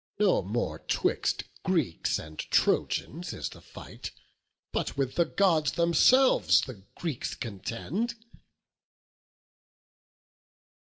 No 0.17 0.41
more 0.41 0.79
'twixt 0.79 1.43
Greeks 1.63 2.17
and 2.17 2.39
Trojans 2.39 3.33
is 3.33 3.49
the 3.49 3.61
fight, 3.61 4.09
But 4.71 4.97
with 4.97 5.13
the 5.13 5.25
Gods 5.25 5.73
themselves 5.73 6.61
the 6.61 6.81
Greeks 6.95 7.35
contend." 7.35 8.15